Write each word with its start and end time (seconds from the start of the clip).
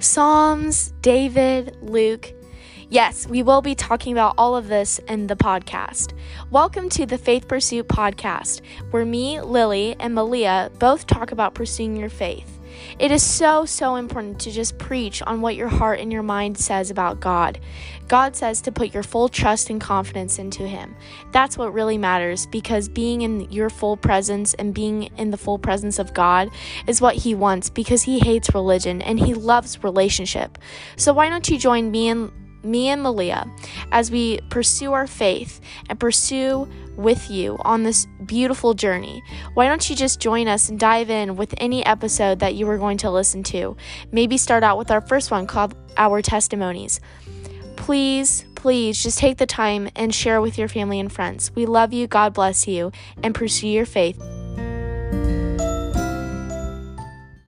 Psalms, 0.00 0.92
David, 1.02 1.76
Luke. 1.82 2.32
Yes, 2.88 3.26
we 3.26 3.42
will 3.42 3.60
be 3.60 3.74
talking 3.74 4.12
about 4.12 4.34
all 4.38 4.54
of 4.54 4.68
this 4.68 5.00
in 5.08 5.26
the 5.26 5.34
podcast. 5.34 6.12
Welcome 6.52 6.88
to 6.90 7.04
the 7.04 7.18
Faith 7.18 7.48
Pursuit 7.48 7.88
podcast, 7.88 8.60
where 8.92 9.04
me, 9.04 9.40
Lily, 9.40 9.96
and 9.98 10.14
Malia 10.14 10.70
both 10.78 11.08
talk 11.08 11.32
about 11.32 11.54
pursuing 11.54 11.96
your 11.96 12.10
faith. 12.10 12.57
It 12.98 13.10
is 13.10 13.22
so, 13.22 13.64
so 13.64 13.96
important 13.96 14.40
to 14.40 14.50
just 14.50 14.78
preach 14.78 15.22
on 15.22 15.40
what 15.40 15.56
your 15.56 15.68
heart 15.68 16.00
and 16.00 16.12
your 16.12 16.22
mind 16.22 16.58
says 16.58 16.90
about 16.90 17.20
God. 17.20 17.60
God 18.08 18.34
says 18.34 18.60
to 18.62 18.72
put 18.72 18.94
your 18.94 19.02
full 19.02 19.28
trust 19.28 19.70
and 19.70 19.80
confidence 19.80 20.38
into 20.38 20.66
Him. 20.66 20.96
That's 21.32 21.58
what 21.58 21.74
really 21.74 21.98
matters 21.98 22.46
because 22.46 22.88
being 22.88 23.22
in 23.22 23.50
your 23.50 23.70
full 23.70 23.96
presence 23.96 24.54
and 24.54 24.74
being 24.74 25.04
in 25.16 25.30
the 25.30 25.36
full 25.36 25.58
presence 25.58 25.98
of 25.98 26.14
God 26.14 26.50
is 26.86 27.00
what 27.00 27.16
He 27.16 27.34
wants 27.34 27.70
because 27.70 28.02
He 28.02 28.18
hates 28.18 28.54
religion 28.54 29.02
and 29.02 29.20
He 29.20 29.34
loves 29.34 29.84
relationship. 29.84 30.58
So, 30.96 31.12
why 31.12 31.28
don't 31.28 31.48
you 31.48 31.58
join 31.58 31.90
me 31.90 32.08
and 32.08 32.32
me 32.62 32.88
and 32.88 33.02
Malia, 33.02 33.50
as 33.92 34.10
we 34.10 34.40
pursue 34.50 34.92
our 34.92 35.06
faith 35.06 35.60
and 35.88 35.98
pursue 35.98 36.68
with 36.96 37.30
you 37.30 37.56
on 37.60 37.84
this 37.84 38.06
beautiful 38.26 38.74
journey. 38.74 39.22
Why 39.54 39.68
don't 39.68 39.88
you 39.88 39.94
just 39.94 40.20
join 40.20 40.48
us 40.48 40.68
and 40.68 40.78
dive 40.78 41.10
in 41.10 41.36
with 41.36 41.54
any 41.58 41.84
episode 41.86 42.40
that 42.40 42.54
you 42.56 42.68
are 42.68 42.78
going 42.78 42.98
to 42.98 43.10
listen 43.10 43.42
to? 43.44 43.76
Maybe 44.10 44.36
start 44.36 44.64
out 44.64 44.78
with 44.78 44.90
our 44.90 45.00
first 45.00 45.30
one 45.30 45.46
called 45.46 45.76
Our 45.96 46.22
Testimonies. 46.22 47.00
Please, 47.76 48.44
please 48.56 49.00
just 49.02 49.18
take 49.18 49.38
the 49.38 49.46
time 49.46 49.88
and 49.94 50.12
share 50.12 50.40
with 50.40 50.58
your 50.58 50.68
family 50.68 50.98
and 50.98 51.10
friends. 51.10 51.54
We 51.54 51.66
love 51.66 51.92
you, 51.92 52.08
God 52.08 52.34
bless 52.34 52.66
you, 52.66 52.90
and 53.22 53.34
pursue 53.34 53.68
your 53.68 53.86
faith. 53.86 54.20